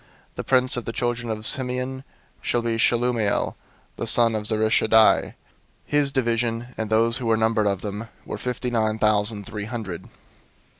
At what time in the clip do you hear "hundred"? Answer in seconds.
9.65-10.09